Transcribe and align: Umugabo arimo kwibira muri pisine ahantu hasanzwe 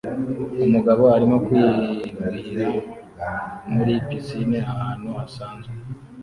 Umugabo 0.65 1.03
arimo 1.15 1.37
kwibira 1.45 2.67
muri 3.73 3.93
pisine 4.07 4.59
ahantu 4.73 5.07
hasanzwe 5.17 5.73